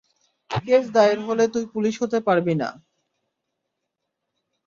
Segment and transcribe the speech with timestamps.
[0.49, 2.69] Case দায়ের হলে তুই পুলিশ হতে পারবি না।